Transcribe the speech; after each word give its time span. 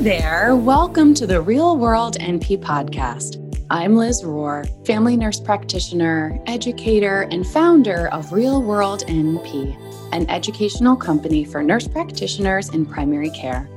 There, 0.00 0.54
welcome 0.54 1.14
to 1.14 1.26
the 1.26 1.40
Real 1.40 1.78
World 1.78 2.18
NP 2.18 2.58
podcast. 2.62 3.42
I'm 3.70 3.96
Liz 3.96 4.22
Rohr, 4.22 4.66
family 4.86 5.16
nurse 5.16 5.40
practitioner, 5.40 6.38
educator, 6.46 7.22
and 7.30 7.46
founder 7.46 8.08
of 8.08 8.30
Real 8.30 8.62
World 8.62 9.04
NP, 9.08 9.74
an 10.12 10.28
educational 10.28 10.96
company 10.96 11.44
for 11.44 11.62
nurse 11.62 11.88
practitioners 11.88 12.68
in 12.68 12.84
primary 12.84 13.30
care. 13.30 13.68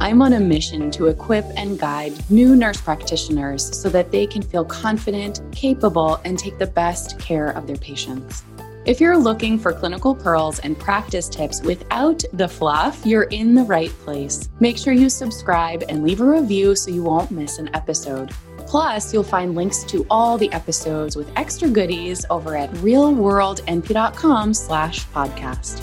I'm 0.00 0.20
on 0.20 0.32
a 0.32 0.40
mission 0.40 0.90
to 0.90 1.06
equip 1.06 1.46
and 1.56 1.78
guide 1.78 2.12
new 2.28 2.56
nurse 2.56 2.80
practitioners 2.80 3.80
so 3.80 3.88
that 3.90 4.10
they 4.10 4.26
can 4.26 4.42
feel 4.42 4.64
confident, 4.64 5.40
capable, 5.52 6.20
and 6.24 6.38
take 6.38 6.58
the 6.58 6.66
best 6.66 7.18
care 7.20 7.50
of 7.50 7.66
their 7.68 7.76
patients. 7.76 8.42
If 8.86 9.00
you're 9.00 9.16
looking 9.16 9.58
for 9.58 9.72
clinical 9.72 10.14
pearls 10.14 10.58
and 10.58 10.78
practice 10.78 11.26
tips 11.30 11.62
without 11.62 12.22
the 12.34 12.46
fluff, 12.46 13.00
you're 13.06 13.22
in 13.24 13.54
the 13.54 13.62
right 13.62 13.88
place. 13.88 14.50
Make 14.60 14.76
sure 14.76 14.92
you 14.92 15.08
subscribe 15.08 15.84
and 15.88 16.04
leave 16.04 16.20
a 16.20 16.26
review 16.26 16.76
so 16.76 16.90
you 16.90 17.02
won't 17.02 17.30
miss 17.30 17.58
an 17.58 17.74
episode. 17.74 18.32
Plus, 18.66 19.10
you'll 19.10 19.22
find 19.22 19.54
links 19.54 19.84
to 19.84 20.06
all 20.10 20.36
the 20.36 20.52
episodes 20.52 21.16
with 21.16 21.32
extra 21.34 21.66
goodies 21.66 22.26
over 22.28 22.56
at 22.56 22.70
realworldnp.com 22.72 24.52
slash 24.52 25.06
podcast. 25.06 25.80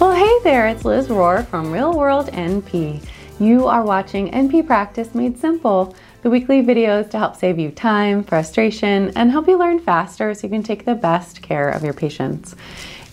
Well, 0.00 0.14
hey 0.14 0.38
there, 0.44 0.66
it's 0.68 0.86
Liz 0.86 1.08
Rohr 1.08 1.46
from 1.46 1.70
Real 1.70 1.92
World 1.92 2.28
NP. 2.28 3.06
You 3.38 3.66
are 3.66 3.84
watching 3.84 4.30
NP 4.30 4.66
Practice 4.66 5.14
Made 5.14 5.38
Simple 5.38 5.94
the 6.22 6.30
weekly 6.30 6.62
videos 6.62 7.08
to 7.10 7.18
help 7.18 7.36
save 7.36 7.58
you 7.58 7.70
time, 7.70 8.24
frustration, 8.24 9.12
and 9.14 9.30
help 9.30 9.46
you 9.46 9.56
learn 9.56 9.78
faster 9.78 10.34
so 10.34 10.46
you 10.46 10.50
can 10.50 10.62
take 10.62 10.84
the 10.84 10.94
best 10.94 11.42
care 11.42 11.68
of 11.68 11.84
your 11.84 11.92
patients. 11.92 12.56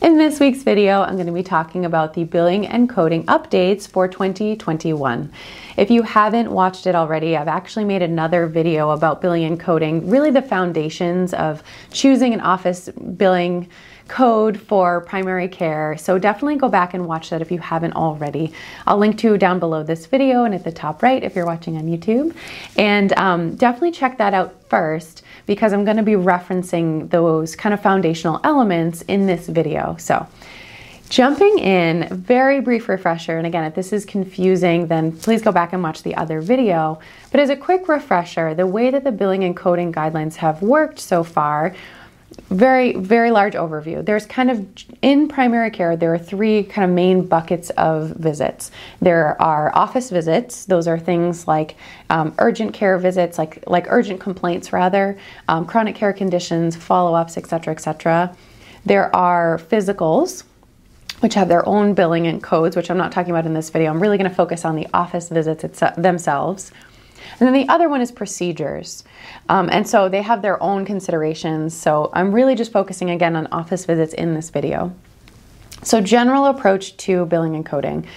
In 0.02 0.18
this 0.18 0.40
week's 0.40 0.64
video, 0.64 1.02
I'm 1.02 1.16
going 1.16 1.28
to 1.28 1.32
be 1.32 1.44
talking 1.44 1.86
about 1.86 2.14
the 2.14 2.26
billing 2.26 2.68
and 2.68 2.90
coding 2.90 3.26
updates 3.28 3.88
for 3.88 4.08
2021. 4.08 5.32
If 5.78 5.90
you 5.90 6.02
haven't 6.02 6.52
watched 6.52 6.86
it 6.86 6.96
already, 6.96 7.38
I've 7.38 7.48
actually 7.48 7.86
made 7.86 8.02
another 8.02 8.48
video 8.48 8.90
about 8.90 9.22
billing 9.22 9.46
and 9.46 9.60
coding, 9.60 10.10
really 10.10 10.32
the 10.32 10.42
foundations 10.42 11.34
of 11.34 11.64
choosing 11.92 12.34
an 12.34 12.42
office 12.42 12.90
billing 12.90 13.70
code 14.08 14.60
for 14.60 15.02
primary 15.02 15.48
care. 15.48 15.98
So 15.98 16.18
definitely 16.18 16.58
go 16.58 16.70
back 16.70 16.94
and 16.94 17.06
watch 17.08 17.30
that 17.30 17.42
if 17.42 17.52
you 17.52 17.60
haven't 17.60 17.94
already. 17.94 18.54
I'll 18.86 18.98
link 18.98 19.18
to 19.20 19.38
down 19.38 19.60
below 19.60 19.84
this 19.84 20.06
video 20.06 20.44
and 20.44 20.54
at 20.54 20.64
the 20.64 20.72
top 20.72 21.02
right 21.02 21.24
if 21.24 21.36
you're 21.36 21.46
watching 21.46 21.78
on 21.78 21.84
YouTube. 21.84 22.36
And 22.78 23.14
um, 23.18 23.56
definitely 23.56 23.92
check 23.92 24.18
that 24.18 24.34
out 24.34 24.56
first 24.70 25.24
because 25.46 25.74
I'm 25.74 25.86
going 25.86 25.98
to 25.98 26.04
be 26.04 26.14
referencing 26.14 27.10
those 27.10 27.56
kind 27.56 27.74
of 27.74 27.82
foundational 27.82 28.40
elements 28.44 29.02
in 29.04 29.26
this 29.26 29.48
video. 29.48 29.96
So 30.00 30.28
Jumping 31.08 31.60
in, 31.60 32.08
very 32.10 32.60
brief 32.60 32.90
refresher, 32.90 33.38
and 33.38 33.46
again, 33.46 33.64
if 33.64 33.76
this 33.76 33.94
is 33.94 34.06
confusing, 34.06 34.88
then 34.88 35.12
please 35.12 35.44
go 35.44 35.52
back 35.52 35.72
and 35.72 35.84
watch 35.84 36.02
the 36.02 36.16
other 36.16 36.42
video. 36.42 37.00
But 37.32 37.40
as 37.40 37.52
a 37.52 37.56
quick 37.56 37.88
refresher, 37.88 38.56
the 38.56 38.66
way 38.66 38.90
that 38.90 39.04
the 39.04 39.12
billing 39.12 39.44
and 39.44 39.56
coding 39.56 39.94
guidelines 39.94 40.36
have 40.38 40.64
worked 40.64 41.00
so 41.00 41.24
far 41.24 41.76
very, 42.50 42.94
very 42.94 43.32
large 43.32 43.54
overview. 43.54 44.06
There's 44.06 44.26
kind 44.26 44.52
of, 44.52 44.68
in 45.02 45.28
primary 45.28 45.72
care, 45.72 45.96
there 45.98 46.14
are 46.14 46.18
three 46.18 46.64
kind 46.64 46.90
of 46.90 46.96
main 46.96 47.26
buckets 47.26 47.70
of 47.72 48.12
visits. 48.12 48.72
There 49.02 49.42
are 49.42 49.76
office 49.76 50.10
visits, 50.10 50.66
those 50.66 50.88
are 50.88 51.00
things 51.00 51.48
like 51.48 51.76
um, 52.10 52.36
urgent 52.38 52.74
care 52.74 52.98
visits, 52.98 53.38
like, 53.38 53.64
like 53.68 53.86
urgent 53.90 54.20
complaints 54.20 54.72
rather, 54.72 55.18
um, 55.48 55.66
chronic 55.66 55.96
care 55.96 56.14
conditions, 56.14 56.76
follow 56.76 57.16
ups, 57.16 57.38
etc., 57.38 57.74
etc. 57.74 58.36
There 58.86 59.16
are 59.16 59.58
physicals, 59.58 60.44
which 61.22 61.34
have 61.34 61.48
their 61.48 61.68
own 61.68 61.94
billing 61.94 62.28
and 62.28 62.44
codes, 62.44 62.76
which 62.76 62.92
I'm 62.92 62.98
not 62.98 63.12
talking 63.12 63.32
about 63.32 63.46
in 63.46 63.54
this 63.54 63.70
video. 63.70 63.90
I'm 63.90 64.02
really 64.02 64.18
going 64.18 64.30
to 64.30 64.36
focus 64.36 64.66
on 64.66 64.76
the 64.76 64.88
office 64.94 65.30
visits 65.30 65.64
themselves. 65.98 66.72
And 67.40 67.48
then 67.48 67.54
the 67.54 67.68
other 67.68 67.90
one 67.90 68.02
is 68.02 68.12
procedures. 68.12 69.04
Um, 69.50 69.70
and 69.72 69.88
so 69.88 70.10
they 70.10 70.22
have 70.22 70.42
their 70.42 70.62
own 70.62 70.86
considerations. 70.86 71.74
So 71.74 72.10
I'm 72.14 72.32
really 72.32 72.56
just 72.56 72.72
focusing 72.72 73.10
again 73.10 73.36
on 73.36 73.48
office 73.48 73.86
visits 73.86 74.14
in 74.14 74.34
this 74.34 74.50
video. 74.50 74.94
So, 75.84 76.02
general 76.02 76.46
approach 76.46 76.98
to 76.98 77.26
billing 77.26 77.56
and 77.56 77.66
coding. 77.66 78.08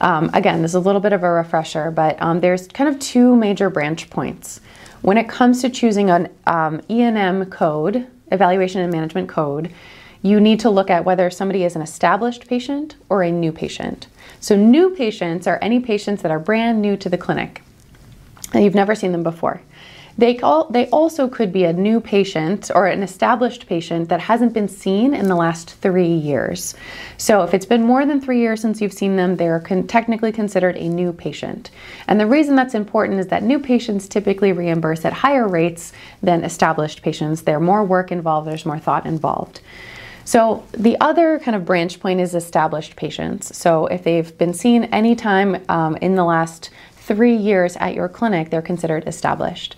Um, 0.00 0.30
again, 0.32 0.62
this 0.62 0.70
is 0.70 0.76
a 0.76 0.80
little 0.80 1.00
bit 1.00 1.12
of 1.12 1.24
a 1.24 1.30
refresher, 1.30 1.90
but 1.90 2.20
um, 2.22 2.40
there's 2.40 2.68
kind 2.68 2.88
of 2.88 3.00
two 3.00 3.34
major 3.34 3.68
branch 3.68 4.08
points. 4.10 4.60
When 5.02 5.18
it 5.18 5.28
comes 5.28 5.60
to 5.62 5.70
choosing 5.70 6.10
an 6.10 6.28
um, 6.46 6.80
E&M 6.88 7.46
code, 7.46 8.06
evaluation 8.30 8.80
and 8.80 8.92
management 8.92 9.28
code, 9.28 9.72
you 10.22 10.38
need 10.40 10.60
to 10.60 10.70
look 10.70 10.88
at 10.88 11.04
whether 11.04 11.30
somebody 11.30 11.64
is 11.64 11.74
an 11.74 11.82
established 11.82 12.46
patient 12.46 12.96
or 13.08 13.22
a 13.22 13.32
new 13.32 13.50
patient. 13.50 14.06
So, 14.38 14.54
new 14.54 14.90
patients 14.90 15.46
are 15.46 15.58
any 15.60 15.80
patients 15.80 16.22
that 16.22 16.30
are 16.30 16.38
brand 16.38 16.80
new 16.80 16.96
to 16.98 17.08
the 17.08 17.18
clinic 17.18 17.62
you've 18.54 18.74
never 18.74 18.94
seen 18.94 19.12
them 19.12 19.22
before. 19.22 19.60
They, 20.18 20.34
call, 20.34 20.68
they 20.68 20.86
also 20.88 21.28
could 21.28 21.50
be 21.50 21.64
a 21.64 21.72
new 21.72 21.98
patient 21.98 22.70
or 22.74 22.86
an 22.86 23.02
established 23.02 23.66
patient 23.66 24.10
that 24.10 24.20
hasn't 24.20 24.52
been 24.52 24.68
seen 24.68 25.14
in 25.14 25.28
the 25.28 25.34
last 25.34 25.76
three 25.76 26.12
years. 26.12 26.74
So, 27.16 27.42
if 27.42 27.54
it's 27.54 27.64
been 27.64 27.84
more 27.84 28.04
than 28.04 28.20
three 28.20 28.40
years 28.40 28.60
since 28.60 28.82
you've 28.82 28.92
seen 28.92 29.16
them, 29.16 29.36
they're 29.36 29.60
con- 29.60 29.86
technically 29.86 30.30
considered 30.30 30.76
a 30.76 30.88
new 30.88 31.14
patient. 31.14 31.70
And 32.06 32.20
the 32.20 32.26
reason 32.26 32.54
that's 32.54 32.74
important 32.74 33.18
is 33.20 33.28
that 33.28 33.42
new 33.42 33.58
patients 33.58 34.08
typically 34.08 34.52
reimburse 34.52 35.06
at 35.06 35.14
higher 35.14 35.48
rates 35.48 35.94
than 36.22 36.44
established 36.44 37.00
patients. 37.00 37.40
There's 37.42 37.62
more 37.62 37.82
work 37.82 38.12
involved, 38.12 38.46
there's 38.46 38.66
more 38.66 38.78
thought 38.78 39.06
involved. 39.06 39.60
So, 40.24 40.64
the 40.72 40.96
other 41.00 41.38
kind 41.38 41.56
of 41.56 41.64
branch 41.64 41.98
point 41.98 42.20
is 42.20 42.34
established 42.34 42.94
patients. 42.94 43.56
So, 43.56 43.86
if 43.86 44.04
they've 44.04 44.36
been 44.36 44.52
seen 44.52 44.84
anytime 44.84 45.64
um, 45.68 45.96
in 45.96 46.14
the 46.14 46.24
last 46.24 46.70
three 47.00 47.36
years 47.36 47.76
at 47.76 47.94
your 47.94 48.08
clinic, 48.08 48.50
they're 48.50 48.62
considered 48.62 49.06
established. 49.06 49.76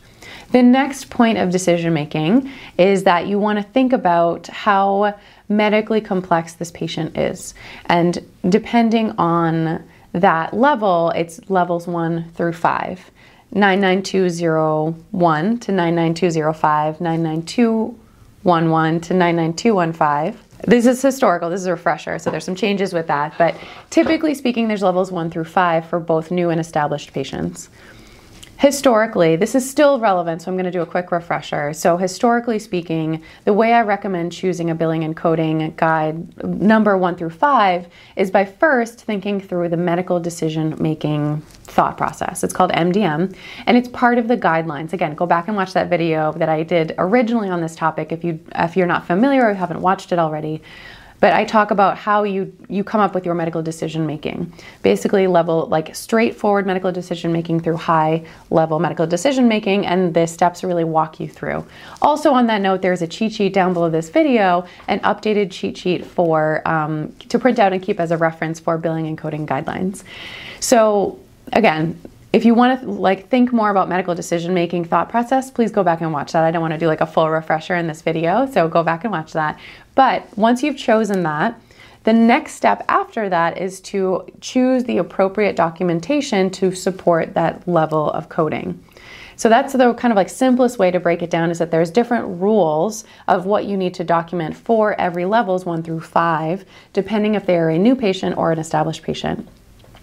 The 0.52 0.62
next 0.62 1.10
point 1.10 1.38
of 1.38 1.50
decision 1.50 1.94
making 1.94 2.50
is 2.76 3.04
that 3.04 3.26
you 3.26 3.38
want 3.38 3.58
to 3.58 3.62
think 3.62 3.92
about 3.92 4.48
how 4.48 5.18
medically 5.48 6.00
complex 6.00 6.54
this 6.54 6.70
patient 6.70 7.16
is. 7.16 7.54
And 7.86 8.18
depending 8.48 9.12
on 9.18 9.82
that 10.12 10.54
level, 10.54 11.10
it's 11.10 11.40
levels 11.48 11.86
one 11.86 12.30
through 12.34 12.52
five 12.52 13.10
99201 13.54 15.58
to 15.58 15.72
99205, 15.72 17.00
99211 17.00 19.00
to 19.00 19.14
99215. 19.14 20.51
This 20.64 20.86
is 20.86 21.02
historical, 21.02 21.50
this 21.50 21.60
is 21.60 21.66
a 21.66 21.72
refresher, 21.72 22.18
so 22.18 22.30
there's 22.30 22.44
some 22.44 22.54
changes 22.54 22.92
with 22.92 23.08
that. 23.08 23.36
But 23.36 23.56
typically 23.90 24.34
speaking, 24.34 24.68
there's 24.68 24.82
levels 24.82 25.10
one 25.10 25.30
through 25.30 25.44
five 25.44 25.86
for 25.86 25.98
both 25.98 26.30
new 26.30 26.50
and 26.50 26.60
established 26.60 27.12
patients. 27.12 27.68
Historically, 28.62 29.34
this 29.34 29.56
is 29.56 29.68
still 29.68 29.98
relevant, 29.98 30.40
so 30.40 30.48
I'm 30.48 30.54
going 30.54 30.66
to 30.66 30.70
do 30.70 30.82
a 30.82 30.86
quick 30.86 31.10
refresher. 31.10 31.72
So, 31.72 31.96
historically 31.96 32.60
speaking, 32.60 33.20
the 33.44 33.52
way 33.52 33.72
I 33.72 33.80
recommend 33.80 34.30
choosing 34.30 34.70
a 34.70 34.74
billing 34.76 35.02
and 35.02 35.16
coding 35.16 35.74
guide 35.76 36.44
number 36.44 36.96
one 36.96 37.16
through 37.16 37.30
five 37.30 37.88
is 38.14 38.30
by 38.30 38.44
first 38.44 39.00
thinking 39.00 39.40
through 39.40 39.70
the 39.70 39.76
medical 39.76 40.20
decision 40.20 40.76
making 40.78 41.40
thought 41.64 41.96
process. 41.96 42.44
It's 42.44 42.52
called 42.52 42.70
MDM, 42.70 43.36
and 43.66 43.76
it's 43.76 43.88
part 43.88 44.16
of 44.16 44.28
the 44.28 44.36
guidelines. 44.36 44.92
Again, 44.92 45.16
go 45.16 45.26
back 45.26 45.48
and 45.48 45.56
watch 45.56 45.72
that 45.72 45.90
video 45.90 46.30
that 46.34 46.48
I 46.48 46.62
did 46.62 46.94
originally 46.98 47.48
on 47.48 47.60
this 47.60 47.74
topic 47.74 48.12
if 48.12 48.22
you 48.22 48.38
if 48.54 48.76
you're 48.76 48.86
not 48.86 49.08
familiar 49.08 49.44
or 49.44 49.54
haven't 49.54 49.80
watched 49.80 50.12
it 50.12 50.20
already 50.20 50.62
but 51.22 51.32
I 51.32 51.44
talk 51.44 51.70
about 51.70 51.96
how 51.96 52.24
you 52.24 52.52
you 52.68 52.82
come 52.82 53.00
up 53.00 53.14
with 53.14 53.24
your 53.24 53.36
medical 53.36 53.62
decision 53.62 54.08
making. 54.08 54.52
Basically, 54.82 55.28
level 55.28 55.66
like 55.68 55.94
straightforward 55.94 56.66
medical 56.66 56.90
decision 56.90 57.32
making 57.32 57.60
through 57.60 57.76
high 57.76 58.26
level 58.50 58.80
medical 58.80 59.06
decision 59.06 59.46
making, 59.46 59.86
and 59.86 60.12
the 60.14 60.26
steps 60.26 60.64
really 60.64 60.82
walk 60.82 61.20
you 61.20 61.28
through. 61.28 61.64
Also, 62.02 62.32
on 62.32 62.48
that 62.48 62.60
note, 62.60 62.82
there's 62.82 63.02
a 63.02 63.06
cheat 63.06 63.32
sheet 63.34 63.52
down 63.52 63.72
below 63.72 63.88
this 63.88 64.10
video, 64.10 64.66
an 64.88 64.98
updated 65.00 65.52
cheat 65.52 65.76
sheet 65.76 66.04
for 66.04 66.60
um, 66.68 67.12
to 67.28 67.38
print 67.38 67.60
out 67.60 67.72
and 67.72 67.80
keep 67.80 68.00
as 68.00 68.10
a 68.10 68.16
reference 68.16 68.58
for 68.58 68.76
billing 68.76 69.06
and 69.06 69.16
coding 69.16 69.46
guidelines. 69.46 70.02
So 70.58 71.20
again, 71.52 72.00
if 72.32 72.46
you 72.46 72.54
want 72.54 72.80
to 72.80 72.90
like 72.90 73.28
think 73.28 73.52
more 73.52 73.70
about 73.70 73.88
medical 73.88 74.14
decision 74.14 74.54
making 74.54 74.84
thought 74.84 75.08
process 75.08 75.50
please 75.50 75.70
go 75.70 75.82
back 75.82 76.00
and 76.00 76.12
watch 76.12 76.32
that. 76.32 76.44
I 76.44 76.50
don't 76.50 76.62
want 76.62 76.72
to 76.72 76.78
do 76.78 76.86
like 76.86 77.00
a 77.00 77.06
full 77.06 77.28
refresher 77.28 77.76
in 77.76 77.86
this 77.86 78.02
video 78.02 78.50
so 78.50 78.68
go 78.68 78.82
back 78.82 79.04
and 79.04 79.12
watch 79.12 79.32
that. 79.32 79.58
But 79.94 80.26
once 80.36 80.62
you've 80.62 80.78
chosen 80.78 81.22
that 81.24 81.60
the 82.04 82.12
next 82.12 82.54
step 82.54 82.84
after 82.88 83.28
that 83.28 83.58
is 83.58 83.80
to 83.80 84.26
choose 84.40 84.84
the 84.84 84.98
appropriate 84.98 85.54
documentation 85.54 86.50
to 86.50 86.74
support 86.74 87.34
that 87.34 87.66
level 87.68 88.10
of 88.10 88.28
coding. 88.28 88.82
So 89.36 89.48
that's 89.48 89.72
the 89.72 89.94
kind 89.94 90.10
of 90.10 90.16
like 90.16 90.28
simplest 90.28 90.78
way 90.78 90.90
to 90.90 91.00
break 91.00 91.22
it 91.22 91.30
down 91.30 91.50
is 91.50 91.58
that 91.58 91.70
there's 91.70 91.90
different 91.90 92.40
rules 92.40 93.04
of 93.28 93.46
what 93.46 93.66
you 93.66 93.76
need 93.76 93.94
to 93.94 94.04
document 94.04 94.56
for 94.56 95.00
every 95.00 95.24
levels 95.24 95.64
1 95.64 95.82
through 95.82 96.00
5 96.00 96.64
depending 96.92 97.34
if 97.34 97.46
they 97.46 97.56
are 97.56 97.70
a 97.70 97.78
new 97.78 97.94
patient 97.94 98.36
or 98.36 98.52
an 98.52 98.58
established 98.58 99.02
patient 99.02 99.48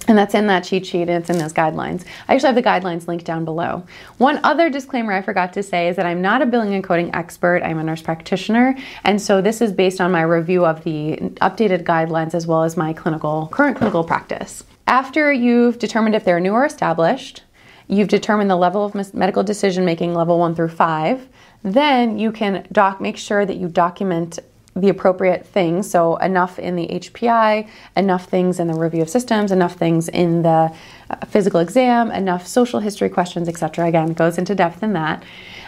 And 0.10 0.18
that's 0.18 0.34
in 0.34 0.48
that 0.48 0.64
cheat 0.64 0.88
sheet 0.88 1.04
and 1.04 1.12
it's 1.12 1.30
in 1.30 1.38
those 1.38 1.54
guidelines. 1.54 2.04
I 2.28 2.34
actually 2.34 2.48
have 2.48 2.56
the 2.56 2.64
guidelines 2.64 3.08
linked 3.08 3.26
down 3.26 3.46
below. 3.46 3.86
One 4.18 4.40
other 4.44 4.68
disclaimer 4.68 5.14
I 5.14 5.22
forgot 5.22 5.54
to 5.54 5.62
say 5.62 5.88
is 5.88 5.96
that 5.98 6.08
I'm 6.08 6.20
not 6.20 6.42
a 6.42 6.48
billing 6.48 6.74
and 6.74 6.84
coding 6.84 7.14
expert. 7.14 7.62
I'm 7.64 7.78
a 7.78 7.84
nurse 7.84 8.02
practitioner. 8.02 8.76
And 9.04 9.22
so 9.22 9.40
this 9.40 9.62
is 9.62 9.72
based 9.72 10.02
on 10.02 10.12
my 10.12 10.24
review 10.24 10.66
of 10.66 10.84
the 10.84 11.18
updated 11.42 11.84
guidelines 11.84 12.34
as 12.34 12.48
well 12.48 12.64
as 12.64 12.76
my 12.76 12.92
clinical 12.92 13.50
current 13.52 13.78
clinical 13.78 14.04
practice. 14.04 14.64
After 14.88 15.32
you've 15.32 15.78
determined 15.78 16.16
if 16.16 16.26
they're 16.26 16.40
new 16.40 16.54
or 16.54 16.66
established, 16.66 17.44
you've 17.88 18.08
determined 18.08 18.50
the 18.50 18.56
level 18.56 18.84
of 18.84 19.14
medical 19.14 19.44
decision 19.44 19.86
making 19.86 20.16
level 20.16 20.40
1 20.40 20.56
through 20.56 20.70
5, 20.70 21.28
then 21.62 22.18
you 22.18 22.32
can 22.32 22.66
doc 22.72 23.00
make 23.00 23.18
sure 23.18 23.46
that 23.46 23.58
you 23.58 23.68
document 23.68 24.40
the 24.80 24.90
appropriate 24.90 25.46
things. 25.46 25.90
So, 25.90 26.18
enough 26.18 26.60
in 26.60 26.76
the 26.76 26.88
HPI, 26.88 27.68
enough 27.96 28.26
things 28.26 28.60
in 28.60 28.68
the 28.68 28.74
review 28.74 29.02
of 29.02 29.10
systems, 29.10 29.52
enough 29.52 29.76
things 29.76 30.10
in 30.10 30.42
the 30.42 30.74
uh, 31.10 31.26
physical 31.28 31.60
exam, 31.60 32.12
enough 32.12 32.48
social 32.48 32.80
history 32.80 33.10
questions, 33.10 33.48
etc. 33.48 33.88
Again, 33.88 34.14
goes 34.14 34.38
into 34.38 34.56
depth 34.56 34.84
in 34.84 34.94
that. 34.94 35.24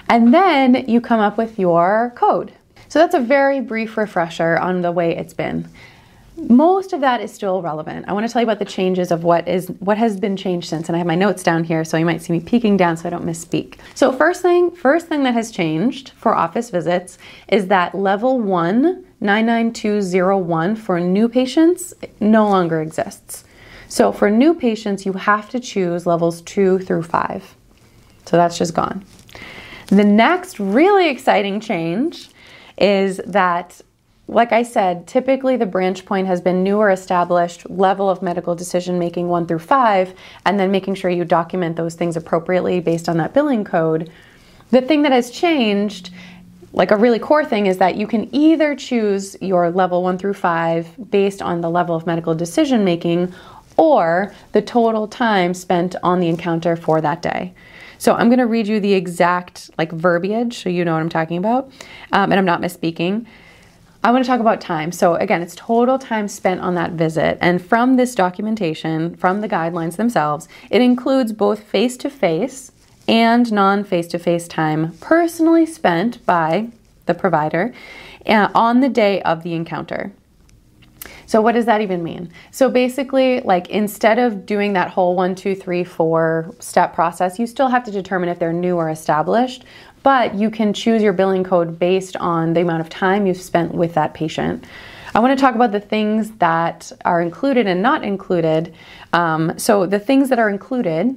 And 0.10 0.34
then 0.34 0.86
you 0.88 1.02
come 1.02 1.20
up 1.20 1.38
with 1.38 1.60
your 1.60 2.14
code. 2.16 2.54
So, 2.88 3.00
that's 3.00 3.16
a 3.16 3.20
very 3.20 3.62
brief 3.62 3.98
refresher 3.98 4.58
on 4.58 4.82
the 4.82 4.92
way 4.92 5.16
it's 5.16 5.34
been 5.34 5.70
most 6.38 6.94
of 6.94 7.02
that 7.02 7.22
is 7.22 7.32
still 7.32 7.62
relevant. 7.62 8.08
I 8.08 8.14
want 8.14 8.26
to 8.26 8.32
tell 8.32 8.42
you 8.42 8.46
about 8.46 8.60
the 8.60 8.66
changes 8.66 9.12
of 9.12 9.24
what 9.24 9.48
is 9.48 9.68
what 9.80 9.98
has 9.98 10.20
been 10.20 10.38
changed 10.38 10.70
since, 10.70 10.88
and 10.88 10.96
I 10.96 11.00
have 11.00 11.08
my 11.08 11.16
notes 11.16 11.44
down 11.44 11.64
here, 11.64 11.84
so 11.84 11.98
you 11.98 12.06
might 12.06 12.22
see 12.22 12.34
me 12.34 12.40
peeking 12.40 12.78
down 12.78 12.98
so 12.98 13.08
I 13.08 13.10
don't 13.10 13.26
misspeak. 13.26 13.76
So 13.96 14.12
first 14.12 14.42
thing, 14.42 14.72
first 14.72 15.08
thing 15.08 15.24
that 15.24 15.34
has 15.34 15.52
changed 15.52 16.12
for 16.12 16.34
office 16.34 16.70
visits 16.70 17.18
is 17.50 17.68
that 17.68 17.94
level 17.94 18.40
one 18.40 19.06
99201 19.20 20.76
for 20.76 21.00
new 21.00 21.30
patients 21.30 21.94
no 22.20 22.48
longer 22.48 22.82
exists. 22.82 23.44
So 23.88 24.12
for 24.12 24.32
new 24.32 24.54
patients, 24.54 25.06
you 25.06 25.14
have 25.14 25.50
to 25.50 25.60
choose 25.60 26.06
levels 26.06 26.42
two 26.42 26.80
through 26.80 27.04
five. 27.04 27.56
So 28.26 28.38
that's 28.38 28.58
just 28.58 28.74
gone. 28.74 29.06
The 29.88 30.06
next 30.06 30.60
really 30.60 31.10
exciting 31.10 31.60
change 31.60 32.30
is 32.78 33.20
that 33.28 33.82
like 34.32 34.54
I 34.54 34.64
said, 34.64 35.08
typically 35.08 35.58
the 35.58 35.66
branch 35.66 36.06
point 36.06 36.26
has 36.26 36.40
been 36.40 36.64
newer 36.64 36.90
established 36.90 37.70
level 37.70 38.10
of 38.10 38.22
medical 38.22 38.56
decision 38.56 38.98
making 38.98 39.28
one 39.28 39.46
through 39.46 39.60
five, 39.60 40.14
and 40.46 40.58
then 40.58 40.72
making 40.72 40.96
sure 40.96 41.12
you 41.12 41.26
document 41.26 41.76
those 41.76 41.96
things 41.96 42.16
appropriately 42.16 42.80
based 42.80 43.10
on 43.10 43.18
that 43.18 43.34
billing 43.34 43.66
code. 43.66 44.10
The 44.70 44.82
thing 44.82 45.02
that 45.02 45.12
has 45.12 45.32
changed, 45.32 46.12
like 46.72 46.92
a 46.92 46.96
really 46.96 47.20
core 47.20 47.44
thing, 47.44 47.66
is 47.66 47.78
that 47.80 47.98
you 47.98 48.08
can 48.08 48.34
either 48.34 48.74
choose 48.74 49.36
your 49.42 49.70
level 49.70 50.02
one 50.02 50.18
through 50.18 50.36
five 50.36 50.88
based 51.12 51.42
on 51.42 51.60
the 51.60 51.70
level 51.70 51.94
of 51.94 52.08
medical 52.08 52.34
decision 52.34 52.86
making 52.86 53.34
or 53.76 54.34
the 54.54 54.62
total 54.62 55.10
time 55.10 55.54
spent 55.54 55.98
on 56.04 56.22
the 56.22 56.30
encounter 56.30 56.78
for 56.78 57.02
that 57.02 57.22
day. 57.22 57.54
So 57.98 58.14
I'm 58.14 58.30
going 58.30 58.40
to 58.40 58.48
read 58.48 58.66
you 58.66 58.80
the 58.80 58.94
exact 58.94 59.72
like 59.78 59.92
verbiage 59.92 60.64
so 60.64 60.70
you 60.70 60.86
know 60.86 60.94
what 60.94 61.02
I'm 61.02 61.10
talking 61.10 61.38
about, 61.38 61.70
um, 62.14 62.32
and 62.32 62.36
I'm 62.36 62.46
not 62.46 62.62
misspeaking. 62.62 63.26
I 64.04 64.12
want 64.12 64.24
to 64.26 64.28
talk 64.28 64.40
about 64.40 64.60
time. 64.60 64.92
So, 64.92 65.14
again, 65.16 65.44
it's 65.44 65.56
total 65.56 66.00
time 66.00 66.28
spent 66.28 66.62
on 66.62 66.74
that 66.74 66.94
visit. 66.94 67.38
And 67.40 67.64
from 67.64 67.98
this 67.98 68.16
documentation, 68.16 69.16
from 69.16 69.42
the 69.42 69.50
guidelines 69.50 69.98
themselves, 69.98 70.48
it 70.72 70.82
includes 70.82 71.34
both 71.34 71.62
face 71.62 71.98
to 71.98 72.10
face 72.10 72.72
and 73.08 73.52
non 73.52 73.84
face 73.84 74.08
to 74.08 74.20
face 74.20 74.48
time 74.48 74.94
personally 75.02 75.66
spent 75.66 76.26
by 76.26 76.70
the 77.06 77.14
provider 77.14 77.74
uh, 78.26 78.50
on 78.56 78.80
the 78.80 78.90
day 78.90 79.22
of 79.22 79.44
the 79.44 79.54
encounter. 79.54 80.12
So, 81.32 81.42
what 81.42 81.54
does 81.54 81.64
that 81.64 81.80
even 81.80 82.04
mean? 82.04 82.30
So, 82.52 82.70
basically, 82.70 83.40
like 83.40 83.70
instead 83.70 84.20
of 84.20 84.46
doing 84.46 84.74
that 84.74 84.90
whole 84.90 85.16
one, 85.16 85.34
two, 85.34 85.56
three, 85.56 85.86
four 85.86 86.54
step 86.60 86.94
process, 86.94 87.40
you 87.40 87.48
still 87.48 87.70
have 87.70 87.86
to 87.86 87.92
determine 87.92 88.28
if 88.28 88.38
they're 88.38 88.52
new 88.52 88.76
or 88.76 88.90
established 88.90 89.64
but 90.04 90.34
you 90.34 90.50
can 90.50 90.74
choose 90.74 91.04
your 91.04 91.14
billing 91.14 91.44
code 91.44 91.78
based 91.78 92.18
on 92.18 92.54
the 92.54 92.60
amount 92.62 92.82
of 92.82 92.90
time 92.90 93.28
you've 93.28 93.38
spent 93.38 93.72
with 93.72 93.94
that 93.94 94.16
patient. 94.16 94.66
I 95.14 95.20
want 95.20 95.38
to 95.38 95.40
talk 95.40 95.54
about 95.54 95.72
the 95.72 95.80
things 95.80 96.32
that 96.40 96.92
are 97.06 97.22
included 97.22 97.68
and 97.68 97.84
not 97.84 98.04
included. 98.04 98.74
Um, 99.14 99.58
so, 99.58 99.86
the 99.86 100.00
things 100.00 100.28
that 100.30 100.40
are 100.40 100.50
included 100.50 101.16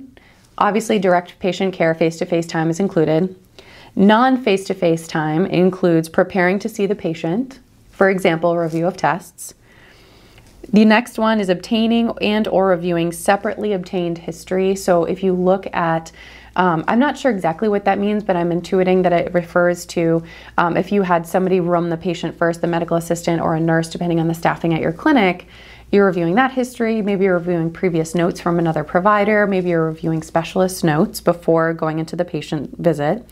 obviously, 0.59 1.01
direct 1.01 1.41
patient 1.41 1.75
care 1.75 1.93
face 1.93 2.19
to 2.19 2.25
face 2.25 2.47
time 2.47 2.71
is 2.71 2.79
included. 2.79 3.35
Non 3.97 4.41
face 4.41 4.65
to 4.67 4.75
face 4.75 5.09
time 5.09 5.45
includes 5.47 6.09
preparing 6.09 6.61
to 6.61 6.69
see 6.69 6.87
the 6.87 6.95
patient, 6.95 7.59
for 7.91 8.09
example, 8.09 8.57
review 8.57 8.87
of 8.87 8.97
tests. 8.97 9.55
The 10.73 10.85
next 10.85 11.19
one 11.19 11.41
is 11.41 11.49
obtaining 11.49 12.11
and 12.21 12.49
or 12.49 12.69
reviewing 12.69 13.13
separately 13.13 13.73
obtained 13.73 14.19
history. 14.19 14.75
So 14.77 15.05
if 15.05 15.23
you 15.23 15.33
look 15.33 15.67
at 15.75 16.11
um, 16.57 16.85
I'm 16.87 17.01
not 17.01 17.19
sure 17.19 17.33
exactly 17.33 17.69
what 17.69 17.85
that 17.85 17.99
means, 17.99 18.23
but 18.23 18.37
I'm 18.37 18.51
intuiting 18.51 19.03
that 19.03 19.13
it 19.13 19.35
refers 19.35 19.85
to 19.87 20.23
um, 20.57 20.77
if 20.77 20.93
you 20.93 21.03
had 21.03 21.27
somebody 21.27 21.61
room 21.61 21.91
the 21.91 21.97
patient 21.97 22.37
first, 22.39 22.61
the 22.61 22.69
medical 22.69 22.97
assistant 22.97 23.43
or 23.43 23.57
a 23.57 23.61
nurse, 23.61 23.89
depending 23.89 24.21
on 24.21 24.29
the 24.29 24.35
staffing 24.35 24.73
at 24.73 24.81
your 24.81 24.93
clinic, 24.93 25.49
you're 25.91 26.07
reviewing 26.07 26.37
that 26.37 26.53
history, 26.53 27.03
maybe 27.03 27.25
you're 27.25 27.39
reviewing 27.39 27.73
previous 27.73 28.15
notes 28.15 28.41
from 28.41 28.59
another 28.59 28.85
provider, 28.85 29.47
maybe 29.47 29.71
you're 29.71 29.87
reviewing 29.87 30.23
specialist 30.23 30.85
notes 30.85 31.21
before 31.21 31.75
going 31.75 31.99
into 31.99 32.17
the 32.17 32.25
patient 32.25 32.77
visit. 32.79 33.25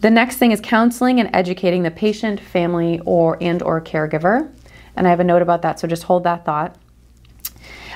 The 0.00 0.10
next 0.10 0.36
thing 0.36 0.52
is 0.52 0.60
counseling 0.60 1.18
and 1.18 1.30
educating 1.32 1.82
the 1.82 1.90
patient, 1.90 2.38
family, 2.38 3.00
or 3.04 3.36
and 3.40 3.62
or 3.62 3.80
caregiver. 3.80 4.48
And 4.98 5.06
I 5.06 5.10
have 5.10 5.20
a 5.20 5.24
note 5.24 5.42
about 5.42 5.62
that, 5.62 5.78
so 5.78 5.86
just 5.86 6.02
hold 6.02 6.24
that 6.24 6.44
thought. 6.44 6.76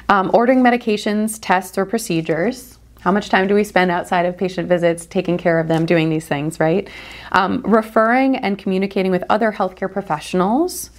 Um, 0.08 0.30
ordering 0.32 0.62
medications, 0.62 1.38
tests, 1.42 1.76
or 1.76 1.84
procedures. 1.84 2.78
How 3.00 3.10
much 3.10 3.28
time 3.28 3.48
do 3.48 3.56
we 3.56 3.64
spend 3.64 3.90
outside 3.90 4.24
of 4.24 4.38
patient 4.38 4.68
visits 4.68 5.04
taking 5.04 5.36
care 5.36 5.58
of 5.58 5.66
them, 5.66 5.84
doing 5.84 6.10
these 6.10 6.28
things, 6.28 6.60
right? 6.60 6.88
Um, 7.32 7.60
referring 7.62 8.36
and 8.36 8.56
communicating 8.56 9.10
with 9.10 9.24
other 9.28 9.50
healthcare 9.50 9.92
professionals, 9.92 10.90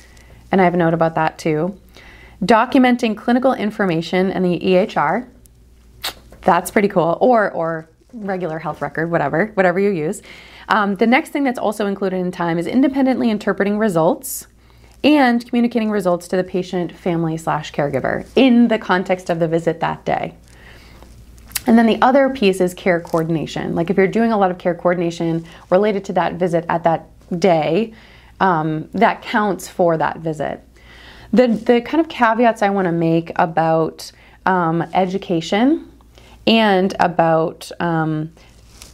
and 0.52 0.60
I 0.60 0.66
have 0.66 0.74
a 0.74 0.78
note 0.78 0.94
about 0.94 1.16
that 1.16 1.38
too. 1.38 1.80
Documenting 2.44 3.16
clinical 3.16 3.54
information 3.54 4.30
in 4.30 4.44
the 4.44 4.60
EHR, 4.60 5.30
that's 6.42 6.70
pretty 6.70 6.90
cool, 6.90 7.18
or, 7.22 7.50
or 7.52 7.90
regular 8.12 8.60
health 8.60 8.82
record, 8.82 9.10
whatever, 9.10 9.48
whatever 9.54 9.80
you 9.80 9.90
use. 9.90 10.22
Um, 10.68 10.96
the 10.96 11.08
next 11.08 11.30
thing 11.30 11.46
that's 11.46 11.60
also 11.60 11.88
included 11.88 12.18
in 12.18 12.32
time 12.32 12.58
is 12.58 12.68
independently 12.68 13.30
interpreting 13.30 13.78
results 13.78 14.48
and 15.04 15.46
communicating 15.46 15.92
results 15.92 16.28
to 16.30 16.38
the 16.38 16.44
patient, 16.44 16.92
family, 16.92 17.38
slash 17.38 17.72
caregiver 17.72 18.28
in 18.36 18.70
the 18.70 18.80
context 18.80 19.30
of 19.30 19.40
the 19.40 19.48
visit 19.48 19.80
that 19.82 20.06
day. 20.06 20.36
And 21.66 21.78
then 21.78 21.86
the 21.86 22.02
other 22.02 22.30
piece 22.30 22.60
is 22.60 22.74
care 22.74 23.00
coordination. 23.00 23.76
Like 23.76 23.90
if 23.90 23.98
you're 23.98 24.08
doing 24.08 24.32
a 24.32 24.38
lot 24.38 24.52
of 24.52 24.58
care 24.58 24.76
coordination 24.76 25.46
related 25.70 26.06
to 26.06 26.14
that 26.14 26.34
visit 26.34 26.66
at 26.70 26.84
that 26.84 27.08
day, 27.40 27.94
um, 28.40 28.90
that 28.94 29.22
counts 29.22 29.68
for 29.68 29.98
that 29.98 30.20
visit. 30.20 30.62
The, 31.32 31.48
the 31.48 31.82
kind 31.82 32.02
of 32.02 32.10
caveats 32.10 32.62
I 32.62 32.70
want 32.70 32.86
to 32.86 32.92
make 32.92 33.32
about 33.38 34.12
um, 34.46 34.82
education 34.94 35.90
and 36.46 36.94
about 37.00 37.72
um, 37.80 38.32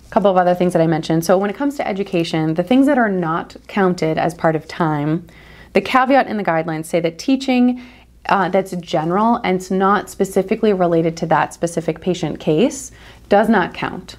a 0.05 0.09
couple 0.11 0.29
of 0.29 0.37
other 0.37 0.55
things 0.55 0.73
that 0.73 0.81
I 0.81 0.87
mentioned. 0.87 1.25
So, 1.25 1.37
when 1.37 1.49
it 1.49 1.55
comes 1.55 1.75
to 1.77 1.87
education, 1.87 2.53
the 2.53 2.63
things 2.63 2.85
that 2.85 2.97
are 2.97 3.09
not 3.09 3.55
counted 3.67 4.17
as 4.17 4.33
part 4.33 4.55
of 4.55 4.67
time, 4.67 5.27
the 5.73 5.81
caveat 5.81 6.27
in 6.27 6.37
the 6.37 6.43
guidelines 6.43 6.85
say 6.85 6.99
that 6.99 7.19
teaching 7.19 7.81
uh, 8.27 8.49
that's 8.49 8.71
general 8.77 9.37
and 9.43 9.57
it's 9.57 9.71
not 9.71 10.09
specifically 10.09 10.73
related 10.73 11.17
to 11.17 11.25
that 11.25 11.53
specific 11.53 11.99
patient 12.01 12.39
case 12.39 12.91
does 13.27 13.49
not 13.49 13.73
count. 13.73 14.17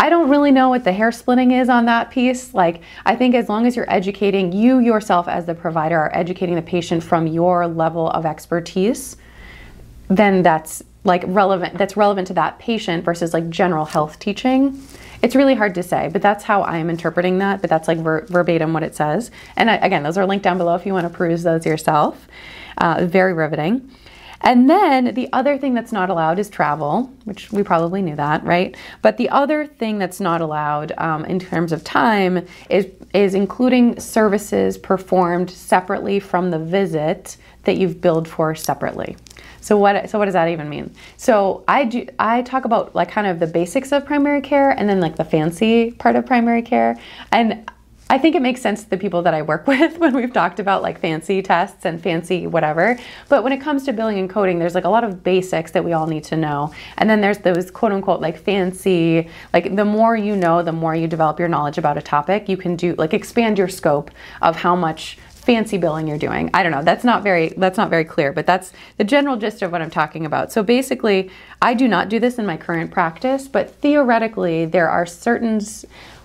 I 0.00 0.10
don't 0.10 0.30
really 0.30 0.52
know 0.52 0.68
what 0.68 0.84
the 0.84 0.92
hair 0.92 1.10
splitting 1.10 1.50
is 1.50 1.68
on 1.68 1.86
that 1.86 2.10
piece. 2.10 2.54
Like, 2.54 2.82
I 3.04 3.16
think 3.16 3.34
as 3.34 3.48
long 3.48 3.66
as 3.66 3.74
you're 3.74 3.90
educating, 3.90 4.52
you 4.52 4.78
yourself 4.78 5.26
as 5.26 5.44
the 5.44 5.54
provider 5.54 5.98
are 5.98 6.14
educating 6.16 6.54
the 6.54 6.62
patient 6.62 7.02
from 7.02 7.26
your 7.26 7.66
level 7.66 8.08
of 8.10 8.24
expertise, 8.24 9.16
then 10.06 10.42
that's 10.42 10.84
like 11.02 11.24
relevant, 11.26 11.76
that's 11.76 11.96
relevant 11.96 12.28
to 12.28 12.34
that 12.34 12.58
patient 12.60 13.04
versus 13.04 13.34
like 13.34 13.50
general 13.50 13.84
health 13.84 14.20
teaching. 14.20 14.80
It's 15.22 15.34
really 15.34 15.54
hard 15.54 15.74
to 15.74 15.82
say, 15.82 16.08
but 16.12 16.22
that's 16.22 16.44
how 16.44 16.62
I'm 16.62 16.90
interpreting 16.90 17.38
that. 17.38 17.60
But 17.60 17.70
that's 17.70 17.88
like 17.88 17.98
ver- 17.98 18.26
verbatim 18.26 18.72
what 18.72 18.82
it 18.82 18.94
says. 18.94 19.30
And 19.56 19.70
I, 19.70 19.76
again, 19.76 20.02
those 20.02 20.16
are 20.16 20.26
linked 20.26 20.44
down 20.44 20.58
below 20.58 20.74
if 20.74 20.86
you 20.86 20.92
want 20.92 21.10
to 21.10 21.16
peruse 21.16 21.42
those 21.42 21.66
yourself. 21.66 22.28
Uh, 22.76 23.06
very 23.06 23.32
riveting. 23.32 23.90
And 24.40 24.70
then 24.70 25.14
the 25.14 25.28
other 25.32 25.58
thing 25.58 25.74
that's 25.74 25.90
not 25.90 26.10
allowed 26.10 26.38
is 26.38 26.48
travel, 26.48 27.12
which 27.24 27.50
we 27.50 27.62
probably 27.62 28.02
knew 28.02 28.14
that, 28.16 28.44
right? 28.44 28.76
But 29.02 29.16
the 29.16 29.28
other 29.30 29.66
thing 29.66 29.98
that's 29.98 30.20
not 30.20 30.40
allowed 30.40 30.92
um, 30.96 31.24
in 31.24 31.40
terms 31.40 31.72
of 31.72 31.82
time 31.84 32.46
is 32.70 32.86
is 33.14 33.34
including 33.34 33.98
services 33.98 34.76
performed 34.76 35.50
separately 35.50 36.20
from 36.20 36.50
the 36.50 36.58
visit 36.58 37.38
that 37.64 37.78
you've 37.78 38.00
billed 38.02 38.28
for 38.28 38.54
separately. 38.54 39.16
So 39.68 39.76
what 39.76 40.08
so 40.08 40.18
what 40.18 40.24
does 40.24 40.32
that 40.32 40.48
even 40.48 40.70
mean? 40.70 40.94
So 41.18 41.62
I 41.68 41.84
do 41.84 42.06
I 42.18 42.40
talk 42.40 42.64
about 42.64 42.94
like 42.94 43.10
kind 43.10 43.26
of 43.26 43.38
the 43.38 43.46
basics 43.46 43.92
of 43.92 44.06
primary 44.06 44.40
care 44.40 44.70
and 44.70 44.88
then 44.88 44.98
like 44.98 45.16
the 45.16 45.24
fancy 45.24 45.90
part 45.90 46.16
of 46.16 46.24
primary 46.24 46.62
care 46.62 46.98
and 47.32 47.70
I 48.08 48.16
think 48.16 48.34
it 48.34 48.40
makes 48.40 48.62
sense 48.62 48.84
to 48.84 48.88
the 48.88 48.96
people 48.96 49.20
that 49.20 49.34
I 49.34 49.42
work 49.42 49.66
with 49.72 49.98
when 49.98 50.14
we've 50.16 50.32
talked 50.32 50.58
about 50.58 50.80
like 50.80 50.98
fancy 50.98 51.42
tests 51.42 51.84
and 51.84 52.02
fancy 52.02 52.46
whatever. 52.46 52.98
But 53.28 53.44
when 53.44 53.52
it 53.52 53.60
comes 53.60 53.84
to 53.84 53.92
billing 53.92 54.18
and 54.18 54.30
coding, 54.30 54.58
there's 54.58 54.74
like 54.74 54.84
a 54.84 54.88
lot 54.88 55.04
of 55.04 55.22
basics 55.22 55.72
that 55.72 55.84
we 55.84 55.92
all 55.92 56.06
need 56.06 56.24
to 56.24 56.36
know. 56.38 56.72
And 56.96 57.10
then 57.10 57.20
there's 57.20 57.36
those 57.36 57.70
quote 57.70 57.92
unquote 57.92 58.22
like 58.22 58.38
fancy, 58.38 59.28
like 59.52 59.76
the 59.76 59.84
more 59.84 60.16
you 60.16 60.34
know, 60.34 60.62
the 60.62 60.72
more 60.72 60.94
you 60.94 61.06
develop 61.06 61.38
your 61.38 61.48
knowledge 61.48 61.76
about 61.76 61.98
a 61.98 62.02
topic, 62.02 62.48
you 62.48 62.56
can 62.56 62.74
do 62.74 62.94
like 62.94 63.12
expand 63.12 63.58
your 63.58 63.68
scope 63.68 64.10
of 64.40 64.56
how 64.56 64.74
much 64.74 65.18
fancy 65.38 65.78
billing 65.78 66.06
you're 66.06 66.18
doing. 66.18 66.50
I 66.52 66.62
don't 66.62 66.72
know. 66.72 66.82
That's 66.82 67.04
not 67.04 67.22
very 67.22 67.48
that's 67.56 67.78
not 67.78 67.90
very 67.90 68.04
clear, 68.04 68.32
but 68.32 68.46
that's 68.46 68.72
the 68.96 69.04
general 69.04 69.36
gist 69.36 69.62
of 69.62 69.72
what 69.72 69.80
I'm 69.80 69.90
talking 69.90 70.26
about. 70.26 70.52
So 70.52 70.62
basically, 70.62 71.30
I 71.62 71.74
do 71.74 71.88
not 71.88 72.08
do 72.08 72.20
this 72.20 72.38
in 72.38 72.46
my 72.46 72.56
current 72.56 72.90
practice, 72.90 73.48
but 73.48 73.70
theoretically 73.76 74.66
there 74.66 74.88
are 74.88 75.06
certain 75.06 75.60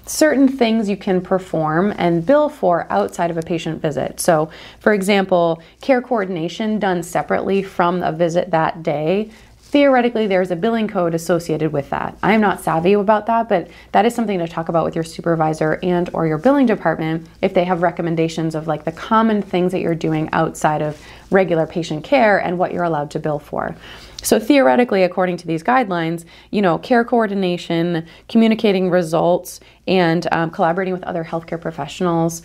certain 0.05 0.49
things 0.49 0.89
you 0.89 0.97
can 0.97 1.21
perform 1.21 1.93
and 1.97 2.25
bill 2.25 2.49
for 2.49 2.85
outside 2.89 3.31
of 3.31 3.37
a 3.37 3.41
patient 3.41 3.81
visit. 3.81 4.19
So, 4.19 4.49
for 4.79 4.93
example, 4.93 5.61
care 5.79 6.01
coordination 6.01 6.77
done 6.77 7.03
separately 7.03 7.63
from 7.63 8.03
a 8.03 8.11
visit 8.11 8.51
that 8.51 8.83
day 8.83 9.31
theoretically 9.73 10.27
there's 10.27 10.51
a 10.51 10.55
billing 10.55 10.87
code 10.87 11.15
associated 11.15 11.73
with 11.73 11.89
that. 11.89 12.15
I'm 12.21 12.39
not 12.39 12.61
savvy 12.61 12.93
about 12.93 13.25
that, 13.25 13.49
but 13.49 13.71
that 13.91 14.05
is 14.05 14.13
something 14.13 14.37
to 14.37 14.47
talk 14.47 14.69
about 14.69 14.85
with 14.85 14.93
your 14.93 15.03
supervisor 15.03 15.79
and 15.81 16.11
or 16.13 16.27
your 16.27 16.37
billing 16.37 16.67
department 16.67 17.27
if 17.41 17.55
they 17.55 17.63
have 17.63 17.81
recommendations 17.81 18.53
of 18.53 18.67
like 18.67 18.83
the 18.83 18.91
common 18.91 19.41
things 19.41 19.71
that 19.71 19.81
you're 19.81 19.95
doing 19.95 20.29
outside 20.31 20.83
of 20.83 21.01
regular 21.31 21.65
patient 21.65 22.03
care 22.03 22.37
and 22.37 22.59
what 22.59 22.71
you're 22.71 22.83
allowed 22.83 23.09
to 23.09 23.19
bill 23.19 23.39
for. 23.39 23.75
So 24.21 24.39
theoretically, 24.39 25.01
according 25.01 25.37
to 25.37 25.47
these 25.47 25.63
guidelines, 25.63 26.23
you 26.51 26.61
know, 26.61 26.77
care 26.77 27.03
coordination, 27.03 28.05
communicating 28.29 28.91
results, 28.91 29.59
and 29.87 30.27
um, 30.31 30.51
collaborating 30.51 30.93
with 30.93 31.03
other 31.03 31.23
healthcare 31.23 31.59
professionals 31.59 32.43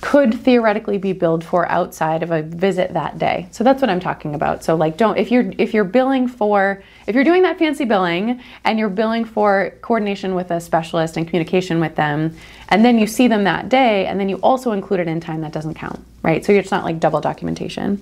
could 0.00 0.34
theoretically 0.34 0.98
be 0.98 1.12
billed 1.12 1.42
for 1.42 1.68
outside 1.70 2.22
of 2.22 2.30
a 2.30 2.42
visit 2.42 2.92
that 2.92 3.18
day. 3.18 3.48
So 3.50 3.64
that's 3.64 3.80
what 3.80 3.90
I'm 3.90 4.00
talking 4.00 4.34
about. 4.34 4.62
So 4.62 4.74
like 4.76 4.96
don't 4.96 5.16
if 5.16 5.30
you're 5.30 5.52
if 5.58 5.72
you're 5.72 5.84
billing 5.84 6.28
for 6.28 6.82
if 7.06 7.14
you're 7.14 7.24
doing 7.24 7.42
that 7.42 7.58
fancy 7.58 7.84
billing 7.84 8.40
and 8.64 8.78
you're 8.78 8.90
billing 8.90 9.24
for 9.24 9.72
coordination 9.80 10.34
with 10.34 10.50
a 10.50 10.60
specialist 10.60 11.16
and 11.16 11.26
communication 11.26 11.80
with 11.80 11.94
them 11.96 12.36
and 12.68 12.84
then 12.84 12.98
you 12.98 13.06
see 13.06 13.28
them 13.28 13.44
that 13.44 13.68
day 13.68 14.06
and 14.06 14.20
then 14.20 14.28
you 14.28 14.36
also 14.36 14.72
include 14.72 15.00
it 15.00 15.08
in 15.08 15.20
time 15.20 15.40
that 15.40 15.52
doesn't 15.52 15.74
count, 15.74 16.04
right? 16.22 16.44
So 16.44 16.52
it's 16.52 16.70
not 16.70 16.84
like 16.84 17.00
double 17.00 17.20
documentation. 17.20 18.00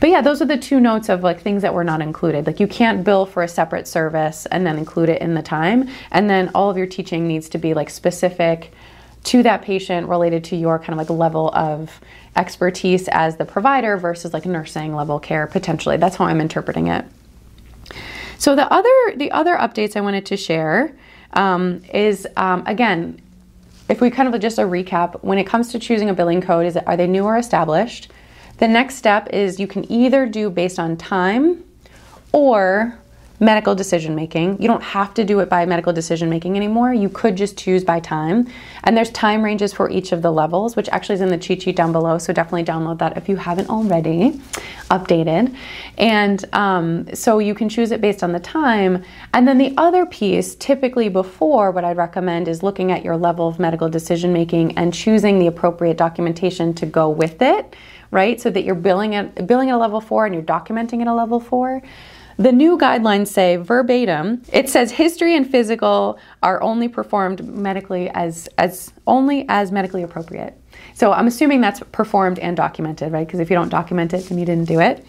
But 0.00 0.10
yeah, 0.10 0.20
those 0.20 0.42
are 0.42 0.46
the 0.46 0.58
two 0.58 0.80
notes 0.80 1.08
of 1.08 1.22
like 1.22 1.40
things 1.40 1.62
that 1.62 1.72
were 1.72 1.84
not 1.84 2.02
included. 2.02 2.46
Like 2.46 2.60
you 2.60 2.66
can't 2.66 3.04
bill 3.04 3.24
for 3.24 3.42
a 3.42 3.48
separate 3.48 3.88
service 3.88 4.44
and 4.46 4.66
then 4.66 4.76
include 4.76 5.08
it 5.08 5.22
in 5.22 5.34
the 5.34 5.42
time. 5.42 5.88
And 6.10 6.28
then 6.28 6.50
all 6.54 6.68
of 6.68 6.76
your 6.76 6.86
teaching 6.86 7.26
needs 7.26 7.48
to 7.50 7.58
be 7.58 7.72
like 7.72 7.88
specific 7.88 8.72
to 9.24 9.42
that 9.42 9.62
patient 9.62 10.08
related 10.08 10.44
to 10.44 10.56
your 10.56 10.78
kind 10.78 10.90
of 10.90 10.98
like 10.98 11.10
level 11.10 11.50
of 11.54 12.00
expertise 12.36 13.08
as 13.08 13.36
the 13.36 13.44
provider 13.44 13.96
versus 13.96 14.32
like 14.32 14.46
nursing 14.46 14.94
level 14.94 15.18
care 15.18 15.46
potentially. 15.46 15.96
That's 15.96 16.16
how 16.16 16.26
I'm 16.26 16.40
interpreting 16.40 16.88
it. 16.88 17.04
So 18.38 18.54
the 18.54 18.70
other 18.72 19.16
the 19.16 19.30
other 19.30 19.56
updates 19.56 19.96
I 19.96 20.00
wanted 20.00 20.26
to 20.26 20.36
share 20.36 20.94
um, 21.32 21.82
is 21.92 22.26
um, 22.36 22.62
again, 22.66 23.20
if 23.88 24.00
we 24.00 24.10
kind 24.10 24.32
of 24.32 24.40
just 24.40 24.58
a 24.58 24.62
recap, 24.62 25.22
when 25.22 25.38
it 25.38 25.44
comes 25.44 25.70
to 25.72 25.78
choosing 25.78 26.10
a 26.10 26.14
billing 26.14 26.40
code, 26.40 26.66
is 26.66 26.76
are 26.76 26.96
they 26.96 27.06
new 27.06 27.24
or 27.24 27.36
established? 27.36 28.10
The 28.58 28.68
next 28.68 28.96
step 28.96 29.28
is 29.32 29.58
you 29.58 29.66
can 29.66 29.90
either 29.90 30.26
do 30.26 30.48
based 30.50 30.78
on 30.78 30.96
time 30.96 31.64
or 32.32 32.98
medical 33.44 33.74
decision 33.74 34.14
making. 34.14 34.60
You 34.60 34.68
don't 34.68 34.82
have 34.82 35.12
to 35.14 35.24
do 35.24 35.40
it 35.40 35.50
by 35.50 35.66
medical 35.66 35.92
decision 35.92 36.30
making 36.30 36.56
anymore. 36.56 36.94
You 36.94 37.10
could 37.10 37.36
just 37.36 37.58
choose 37.58 37.84
by 37.84 38.00
time. 38.00 38.48
And 38.84 38.96
there's 38.96 39.10
time 39.10 39.44
ranges 39.44 39.72
for 39.72 39.90
each 39.90 40.12
of 40.12 40.22
the 40.22 40.32
levels, 40.32 40.76
which 40.76 40.88
actually 40.88 41.16
is 41.16 41.20
in 41.20 41.28
the 41.28 41.36
cheat 41.36 41.62
sheet 41.62 41.76
down 41.76 41.92
below. 41.92 42.16
So 42.16 42.32
definitely 42.32 42.64
download 42.64 42.98
that 42.98 43.16
if 43.18 43.28
you 43.28 43.36
haven't 43.36 43.68
already 43.68 44.40
updated. 44.90 45.54
And 45.98 46.44
um, 46.54 47.14
so 47.14 47.38
you 47.38 47.54
can 47.54 47.68
choose 47.68 47.90
it 47.90 48.00
based 48.00 48.22
on 48.22 48.32
the 48.32 48.40
time. 48.40 49.04
And 49.34 49.46
then 49.46 49.58
the 49.58 49.74
other 49.76 50.06
piece, 50.06 50.54
typically 50.54 51.10
before, 51.10 51.70
what 51.70 51.84
I'd 51.84 51.98
recommend 51.98 52.48
is 52.48 52.62
looking 52.62 52.92
at 52.92 53.04
your 53.04 53.16
level 53.16 53.46
of 53.46 53.58
medical 53.58 53.88
decision 53.90 54.32
making 54.32 54.78
and 54.78 54.92
choosing 54.94 55.38
the 55.38 55.48
appropriate 55.48 55.98
documentation 55.98 56.72
to 56.74 56.86
go 56.86 57.10
with 57.10 57.42
it, 57.42 57.76
right? 58.10 58.40
So 58.40 58.48
that 58.50 58.64
you're 58.64 58.74
billing 58.74 59.14
at 59.14 59.46
billing 59.46 59.68
at 59.68 59.74
a 59.74 59.78
level 59.78 60.00
four 60.00 60.24
and 60.24 60.34
you're 60.34 60.44
documenting 60.44 61.02
at 61.02 61.08
a 61.08 61.14
level 61.14 61.40
four. 61.40 61.82
The 62.36 62.52
new 62.52 62.76
guidelines 62.76 63.28
say 63.28 63.56
verbatim, 63.56 64.42
it 64.52 64.68
says 64.68 64.90
history 64.90 65.36
and 65.36 65.48
physical 65.48 66.18
are 66.42 66.60
only 66.62 66.88
performed 66.88 67.46
medically 67.46 68.10
as, 68.10 68.48
as 68.58 68.92
only 69.06 69.46
as 69.48 69.70
medically 69.70 70.02
appropriate. 70.02 70.60
So 70.94 71.12
I'm 71.12 71.26
assuming 71.26 71.60
that's 71.60 71.80
performed 71.92 72.38
and 72.38 72.56
documented, 72.56 73.12
right? 73.12 73.26
Because 73.26 73.40
if 73.40 73.50
you 73.50 73.56
don't 73.56 73.68
document 73.68 74.14
it, 74.14 74.28
then 74.28 74.38
you 74.38 74.46
didn't 74.46 74.68
do 74.68 74.80
it. 74.80 75.04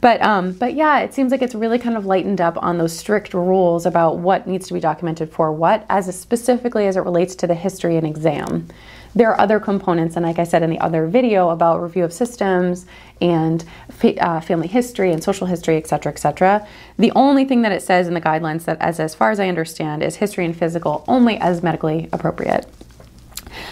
But 0.00 0.20
um, 0.22 0.52
but 0.52 0.74
yeah, 0.74 1.00
it 1.00 1.14
seems 1.14 1.30
like 1.30 1.42
it's 1.42 1.54
really 1.54 1.78
kind 1.78 1.96
of 1.96 2.06
lightened 2.06 2.40
up 2.40 2.56
on 2.62 2.78
those 2.78 2.96
strict 2.96 3.34
rules 3.34 3.86
about 3.86 4.18
what 4.18 4.46
needs 4.46 4.66
to 4.68 4.74
be 4.74 4.80
documented 4.80 5.30
for 5.30 5.52
what, 5.52 5.84
as 5.88 6.18
specifically 6.18 6.86
as 6.86 6.96
it 6.96 7.00
relates 7.00 7.34
to 7.36 7.46
the 7.46 7.54
history 7.54 7.96
and 7.96 8.06
exam. 8.06 8.68
There 9.14 9.30
are 9.30 9.40
other 9.40 9.58
components, 9.58 10.16
and 10.16 10.26
like 10.26 10.38
I 10.38 10.44
said 10.44 10.62
in 10.62 10.68
the 10.68 10.78
other 10.78 11.06
video 11.06 11.48
about 11.48 11.82
review 11.82 12.04
of 12.04 12.12
systems 12.12 12.84
and 13.22 13.64
uh, 14.02 14.40
family 14.40 14.68
history 14.68 15.10
and 15.10 15.24
social 15.24 15.46
history, 15.46 15.78
et 15.78 15.86
cetera, 15.86 16.12
et 16.12 16.18
cetera. 16.18 16.66
The 16.98 17.12
only 17.12 17.46
thing 17.46 17.62
that 17.62 17.72
it 17.72 17.80
says 17.80 18.08
in 18.08 18.14
the 18.14 18.20
guidelines 18.20 18.64
that, 18.64 18.78
as, 18.80 19.00
as 19.00 19.14
far 19.14 19.30
as 19.30 19.40
I 19.40 19.48
understand, 19.48 20.02
is 20.02 20.16
history 20.16 20.44
and 20.44 20.54
physical 20.54 21.02
only 21.08 21.38
as 21.38 21.62
medically 21.62 22.10
appropriate. 22.12 22.66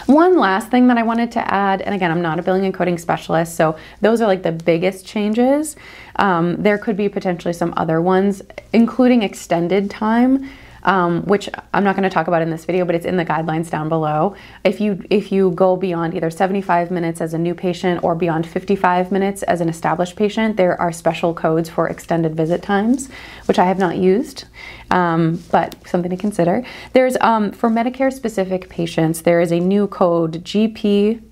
One 0.06 0.38
last 0.38 0.70
thing 0.70 0.86
that 0.88 0.98
I 0.98 1.02
wanted 1.02 1.32
to 1.32 1.52
add, 1.52 1.82
and 1.82 1.94
again, 1.94 2.10
I'm 2.10 2.22
not 2.22 2.38
a 2.38 2.42
billing 2.42 2.64
and 2.64 2.74
coding 2.74 2.98
specialist, 2.98 3.56
so 3.56 3.76
those 4.00 4.20
are 4.20 4.26
like 4.26 4.42
the 4.42 4.52
biggest 4.52 5.06
changes. 5.06 5.76
Um, 6.16 6.62
there 6.62 6.78
could 6.78 6.96
be 6.96 7.08
potentially 7.08 7.54
some 7.54 7.74
other 7.76 8.00
ones, 8.00 8.42
including 8.72 9.22
extended 9.22 9.90
time 9.90 10.48
um, 10.84 11.22
which 11.22 11.48
I'm 11.72 11.84
not 11.84 11.96
going 11.96 12.08
to 12.08 12.10
talk 12.10 12.28
about 12.28 12.42
in 12.42 12.50
this 12.50 12.64
video, 12.64 12.84
but 12.84 12.94
it's 12.94 13.06
in 13.06 13.16
the 13.16 13.24
guidelines 13.24 13.70
down 13.70 13.88
below. 13.88 14.34
If 14.64 14.80
you 14.80 15.04
if 15.10 15.32
you 15.32 15.50
go 15.52 15.76
beyond 15.76 16.14
either 16.14 16.30
75 16.30 16.90
minutes 16.90 17.20
as 17.20 17.34
a 17.34 17.38
new 17.38 17.54
patient 17.54 18.02
or 18.04 18.14
beyond 18.14 18.46
55 18.46 19.10
minutes 19.12 19.42
as 19.44 19.60
an 19.60 19.68
established 19.68 20.16
patient, 20.16 20.56
there 20.56 20.80
are 20.80 20.92
special 20.92 21.34
codes 21.34 21.68
for 21.68 21.88
extended 21.88 22.34
visit 22.34 22.62
times, 22.62 23.08
which 23.46 23.58
I 23.58 23.64
have 23.64 23.78
not 23.78 23.96
used, 23.96 24.44
um, 24.90 25.42
but 25.50 25.76
something 25.86 26.10
to 26.10 26.16
consider. 26.16 26.64
There's 26.92 27.16
um, 27.20 27.52
for 27.52 27.70
Medicare 27.70 28.12
specific 28.12 28.68
patients, 28.68 29.22
there 29.22 29.40
is 29.40 29.52
a 29.52 29.60
new 29.60 29.86
code 29.86 30.44
GPC 30.44 31.22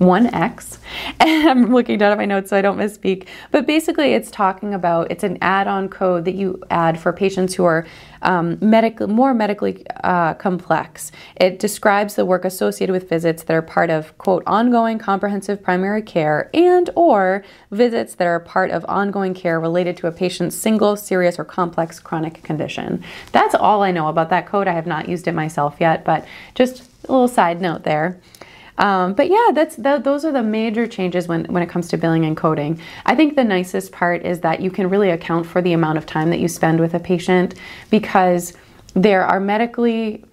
1x 0.00 0.78
and 1.20 1.48
i'm 1.48 1.72
looking 1.72 1.98
down 1.98 2.12
at 2.12 2.18
my 2.18 2.24
notes 2.24 2.50
so 2.50 2.56
i 2.56 2.62
don't 2.62 2.78
misspeak. 2.78 3.26
But 3.50 3.66
basically 3.66 4.14
it's 4.14 4.30
talking 4.30 4.74
about 4.74 5.10
it's 5.10 5.24
an 5.24 5.38
add-on 5.40 5.88
code 5.88 6.24
that 6.24 6.34
you 6.34 6.62
add 6.70 6.98
for 6.98 7.12
patients 7.12 7.54
who 7.54 7.64
are 7.64 7.86
um, 8.22 8.56
medical, 8.60 9.06
more 9.06 9.34
medically 9.34 9.84
uh, 10.02 10.34
complex. 10.34 11.12
It 11.36 11.58
describes 11.58 12.14
the 12.14 12.24
work 12.24 12.44
associated 12.44 12.92
with 12.92 13.08
visits 13.08 13.42
that 13.42 13.54
are 13.54 13.62
part 13.62 13.90
of 13.90 14.16
quote 14.18 14.42
ongoing 14.46 14.98
comprehensive 14.98 15.62
primary 15.62 16.02
care 16.02 16.50
and 16.54 16.88
or 16.94 17.44
visits 17.70 18.14
that 18.14 18.26
are 18.26 18.40
part 18.40 18.70
of 18.70 18.84
ongoing 18.88 19.34
care 19.34 19.60
related 19.60 19.96
to 19.98 20.06
a 20.06 20.12
patient's 20.12 20.56
single 20.56 20.96
serious 20.96 21.38
or 21.38 21.44
complex 21.44 22.00
chronic 22.00 22.42
condition. 22.42 23.04
That's 23.32 23.54
all 23.54 23.82
i 23.82 23.90
know 23.90 24.08
about 24.08 24.30
that 24.30 24.46
code. 24.46 24.68
I 24.68 24.72
have 24.72 24.86
not 24.86 25.08
used 25.08 25.28
it 25.28 25.32
myself 25.32 25.76
yet 25.78 26.04
but 26.04 26.26
just 26.54 26.82
a 27.08 27.12
little 27.12 27.28
side 27.28 27.60
note 27.60 27.84
there 27.84 28.18
um, 28.78 29.14
but 29.14 29.28
yeah, 29.30 29.50
that's 29.54 29.76
those 29.76 30.24
are 30.24 30.32
the 30.32 30.42
major 30.42 30.86
changes 30.86 31.28
when, 31.28 31.44
when 31.44 31.62
it 31.62 31.68
comes 31.68 31.88
to 31.88 31.96
billing 31.96 32.24
and 32.24 32.36
coding. 32.36 32.80
I 33.06 33.14
think 33.14 33.36
the 33.36 33.44
nicest 33.44 33.92
part 33.92 34.24
is 34.24 34.40
that 34.40 34.60
you 34.60 34.70
can 34.70 34.90
really 34.90 35.10
account 35.10 35.46
for 35.46 35.62
the 35.62 35.72
amount 35.72 35.98
of 35.98 36.06
time 36.06 36.30
that 36.30 36.40
you 36.40 36.48
spend 36.48 36.80
with 36.80 36.94
a 36.94 37.00
patient 37.00 37.54
because 37.90 38.54
there 38.94 39.24
are 39.24 39.40
medically 39.40 40.24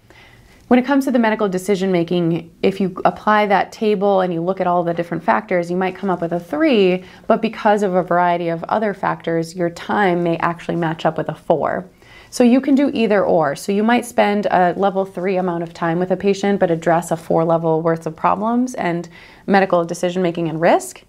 when 0.72 0.78
it 0.78 0.86
comes 0.86 1.04
to 1.04 1.10
the 1.10 1.18
medical 1.18 1.50
decision 1.50 1.92
making, 1.92 2.50
if 2.62 2.80
you 2.80 2.98
apply 3.04 3.44
that 3.44 3.72
table 3.72 4.22
and 4.22 4.32
you 4.32 4.40
look 4.40 4.58
at 4.58 4.66
all 4.66 4.82
the 4.82 4.94
different 4.94 5.22
factors, 5.22 5.70
you 5.70 5.76
might 5.76 5.94
come 5.94 6.08
up 6.08 6.22
with 6.22 6.32
a 6.32 6.40
three, 6.40 7.04
but 7.26 7.42
because 7.42 7.82
of 7.82 7.94
a 7.94 8.02
variety 8.02 8.48
of 8.48 8.64
other 8.64 8.94
factors, 8.94 9.54
your 9.54 9.68
time 9.68 10.22
may 10.22 10.38
actually 10.38 10.76
match 10.76 11.04
up 11.04 11.18
with 11.18 11.28
a 11.28 11.34
four. 11.34 11.84
So 12.32 12.42
you 12.42 12.62
can 12.62 12.74
do 12.74 12.90
either 12.94 13.22
or. 13.22 13.54
So 13.54 13.72
you 13.72 13.82
might 13.82 14.06
spend 14.06 14.46
a 14.46 14.72
level 14.74 15.04
three 15.04 15.36
amount 15.36 15.62
of 15.64 15.74
time 15.74 15.98
with 15.98 16.10
a 16.10 16.16
patient, 16.16 16.60
but 16.60 16.70
address 16.70 17.10
a 17.10 17.16
four 17.16 17.44
level 17.44 17.82
worth 17.82 18.06
of 18.06 18.16
problems 18.16 18.74
and 18.74 19.06
medical 19.46 19.84
decision 19.84 20.22
making 20.22 20.48
and 20.48 20.58
risk. 20.58 21.02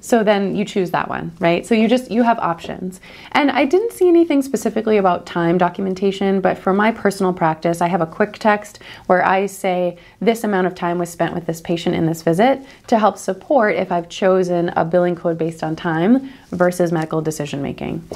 So 0.00 0.22
then 0.22 0.54
you 0.54 0.66
choose 0.66 0.90
that 0.90 1.08
one, 1.08 1.32
right? 1.40 1.64
So 1.66 1.74
you 1.74 1.88
just 1.88 2.10
you 2.10 2.22
have 2.22 2.38
options. 2.38 3.00
And 3.32 3.50
I 3.50 3.64
didn't 3.64 3.92
see 3.92 4.08
anything 4.08 4.42
specifically 4.42 4.98
about 4.98 5.24
time 5.24 5.56
documentation, 5.56 6.42
but 6.42 6.58
for 6.58 6.74
my 6.74 6.92
personal 6.92 7.32
practice, 7.32 7.80
I 7.80 7.88
have 7.88 8.02
a 8.02 8.06
quick 8.06 8.34
text 8.34 8.78
where 9.06 9.26
I 9.26 9.46
say 9.46 9.96
this 10.20 10.44
amount 10.44 10.66
of 10.66 10.74
time 10.74 10.98
was 10.98 11.08
spent 11.08 11.34
with 11.34 11.46
this 11.46 11.62
patient 11.62 11.96
in 11.96 12.04
this 12.04 12.20
visit 12.20 12.60
to 12.88 12.98
help 12.98 13.16
support 13.16 13.74
if 13.74 13.90
I've 13.90 14.10
chosen 14.10 14.68
a 14.76 14.84
billing 14.84 15.16
code 15.16 15.38
based 15.38 15.64
on 15.64 15.76
time 15.76 16.30
versus 16.52 16.92
medical 16.92 17.22
decision 17.22 17.62
making. 17.62 18.06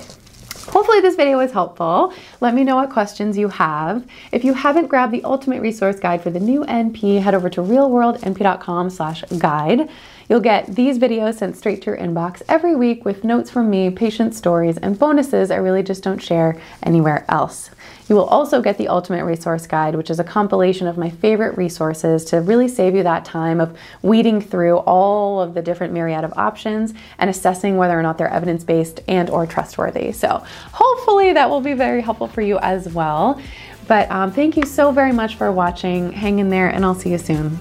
Hopefully 0.69 1.01
this 1.01 1.17
video 1.17 1.39
was 1.39 1.51
helpful. 1.51 2.13
Let 2.41 2.55
me 2.55 2.63
know 2.63 2.77
what 2.77 2.91
questions 2.91 3.37
you 3.37 3.49
have. 3.49 4.07
If 4.31 4.45
you 4.45 4.55
haven't 4.55 4.87
grabbed 4.87 5.13
the 5.13 5.25
ultimate 5.25 5.61
resource 5.61 5.99
guide 5.99 6.23
for 6.23 6.31
the 6.31 6.39
new 6.39 6.65
NP, 6.65 7.21
head 7.21 7.35
over 7.35 7.51
to 7.51 7.61
realworldnp.com 7.61 8.91
slash 8.91 9.25
guide. 9.39 9.89
You'll 10.29 10.41
get 10.41 10.75
these 10.75 10.99
videos 10.99 11.35
sent 11.39 11.57
straight 11.57 11.83
to 11.83 11.91
your 11.91 11.99
inbox 11.99 12.43
every 12.49 12.77
week 12.77 13.05
with 13.05 13.25
notes 13.25 13.51
from 13.51 13.71
me, 13.71 13.91
patient 13.91 14.35
stories, 14.35 14.79
and 14.79 14.99
bonuses 14.99 15.51
I 15.51 15.57
really 15.57 15.83
just 15.83 16.05
don't 16.05 16.23
share 16.23 16.61
anywhere 16.83 17.25
else. 17.29 17.71
You 18.09 18.17
will 18.17 18.25
also 18.25 18.61
get 18.61 18.79
the 18.79 18.89
Ultimate 18.89 19.25
Resource 19.25 19.67
Guide, 19.67 19.95
which 19.95 20.11
is 20.11 20.19
a 20.19 20.25
compilation 20.25 20.87
of 20.87 20.99
my 20.99 21.09
favorite 21.09 21.57
resources 21.57 22.25
to 22.27 22.41
really 22.41 22.69
save 22.69 22.95
you 22.95 23.03
that 23.05 23.25
time 23.25 23.61
of 23.61 23.77
weeding 24.03 24.41
through 24.41 24.79
all 24.79 25.41
of 25.41 25.55
the 25.55 25.63
different 25.63 25.93
myriad 25.93 26.25
of 26.25 26.33
options 26.37 26.95
and 27.19 27.31
assessing 27.31 27.77
whether 27.77 27.99
or 27.99 28.03
not 28.03 28.19
they're 28.19 28.29
evidence-based 28.29 29.01
and 29.09 29.31
or 29.31 29.47
trustworthy. 29.47 30.13
So 30.13 30.45
hopefully 30.73 31.33
that 31.33 31.49
will 31.49 31.61
be 31.61 31.75
very 31.75 32.03
helpful 32.03 32.29
for 32.29 32.43
you 32.43 32.59
as 32.59 32.89
well. 32.89 33.41
But 33.89 34.11
um, 34.11 34.33
thank 34.33 34.57
you 34.57 34.65
so 34.65 34.93
very 34.93 35.13
much 35.13 35.37
for 35.37 35.51
watching. 35.53 36.13
Hang 36.13 36.39
in 36.39 36.51
there 36.51 36.69
and 36.69 36.85
I'll 36.85 36.95
see 36.95 37.11
you 37.11 37.19
soon. 37.19 37.59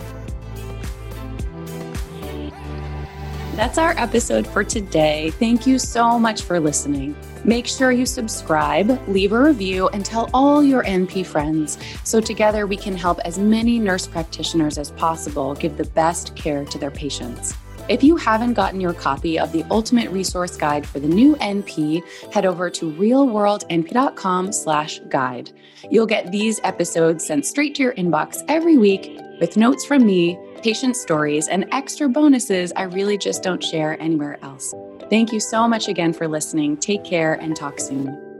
That's 3.55 3.77
our 3.77 3.91
episode 3.91 4.48
for 4.48 4.63
today. 4.63 5.29
Thank 5.31 5.67
you 5.67 5.77
so 5.77 6.17
much 6.17 6.41
for 6.41 6.60
listening. 6.60 7.15
Make 7.43 7.65
sure 7.65 7.91
you 7.91 8.05
subscribe, 8.05 9.01
leave 9.07 9.31
a 9.31 9.41
review, 9.41 9.89
and 9.89 10.05
tell 10.05 10.29
all 10.33 10.63
your 10.63 10.83
NP 10.83 11.25
friends 11.25 11.79
so 12.03 12.21
together 12.21 12.67
we 12.67 12.77
can 12.77 12.95
help 12.95 13.17
as 13.25 13.39
many 13.39 13.79
nurse 13.79 14.05
practitioners 14.05 14.77
as 14.77 14.91
possible 14.91 15.55
give 15.55 15.77
the 15.77 15.86
best 15.86 16.36
care 16.36 16.63
to 16.65 16.77
their 16.77 16.91
patients. 16.91 17.55
If 17.89 18.03
you 18.03 18.15
haven't 18.15 18.53
gotten 18.53 18.79
your 18.79 18.93
copy 18.93 19.39
of 19.39 19.51
the 19.51 19.65
Ultimate 19.71 20.12
Resource 20.12 20.55
Guide 20.55 20.86
for 20.86 21.00
the 21.00 21.07
new 21.07 21.36
NP, 21.38 22.03
head 22.31 22.45
over 22.45 22.69
to 22.69 22.91
realworldnp.com/guide. 22.91 25.51
You'll 25.89 26.05
get 26.05 26.31
these 26.31 26.62
episodes 26.63 27.25
sent 27.25 27.43
straight 27.45 27.74
to 27.75 27.83
your 27.83 27.93
inbox 27.95 28.43
every 28.48 28.77
week 28.77 29.19
with 29.39 29.57
notes 29.57 29.83
from 29.83 30.05
me 30.05 30.38
patient 30.62 30.95
stories, 30.95 31.48
and 31.48 31.65
extra 31.71 32.07
bonuses 32.07 32.71
I 32.75 32.83
really 32.83 33.17
just 33.17 33.43
don't 33.43 33.63
share 33.63 34.01
anywhere 34.01 34.38
else. 34.43 34.74
Thank 35.12 35.34
you 35.34 35.41
so 35.41 35.68
much 35.68 35.89
again 35.89 36.13
for 36.13 36.25
listening. 36.25 36.77
Take 36.77 37.03
care 37.03 37.34
and 37.34 37.53
talk 37.53 37.82
soon. 37.82 38.30